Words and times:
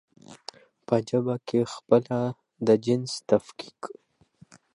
په 0.85 0.95
ژبه 1.07 1.35
کې 1.47 1.59
پخپله 1.69 2.19
د 2.65 2.67
جنس 2.85 3.11
تفکيک 3.29 3.79